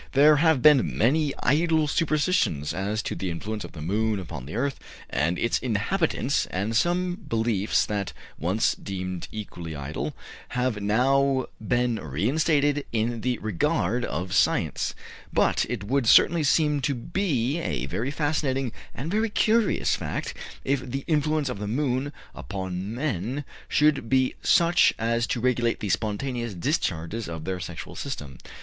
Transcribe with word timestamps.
There 0.13 0.37
have 0.37 0.63
been 0.63 0.97
many 0.97 1.31
idle 1.43 1.87
superstitions 1.87 2.73
as 2.73 3.03
to 3.03 3.13
the 3.13 3.29
influence 3.29 3.63
of 3.63 3.73
the 3.73 3.83
moon 3.83 4.19
upon 4.19 4.47
the 4.47 4.55
earth 4.55 4.79
and 5.11 5.37
its 5.37 5.59
inhabitants, 5.59 6.47
and 6.47 6.75
some 6.75 7.17
beliefs 7.29 7.85
that 7.85 8.11
once 8.39 8.73
deemed 8.73 9.27
equally 9.31 9.75
idle 9.75 10.15
have 10.57 10.81
now 10.81 11.45
been 11.61 11.97
re 11.97 12.27
instated 12.27 12.83
in 12.91 13.21
the 13.21 13.37
regard 13.43 14.03
of 14.03 14.33
science; 14.33 14.95
but 15.31 15.67
it 15.69 15.83
would 15.83 16.07
certainly 16.07 16.43
seem 16.43 16.81
to 16.81 16.95
be 16.95 17.59
a 17.59 17.85
very 17.85 18.09
fascinating 18.09 18.71
and 18.95 19.11
very 19.11 19.29
curious 19.29 19.95
fact 19.95 20.33
if 20.65 20.79
the 20.81 21.03
influence 21.05 21.47
of 21.47 21.59
the 21.59 21.67
moon 21.67 22.11
upon 22.33 22.95
men 22.95 23.45
should 23.69 24.09
be 24.09 24.33
such 24.41 24.95
as 24.97 25.27
to 25.27 25.39
regulate 25.39 25.79
the 25.79 25.89
spontaneous 25.89 26.55
discharges 26.55 27.29
of 27.29 27.45
their 27.45 27.59
sexual 27.59 27.95
system. 27.95 28.39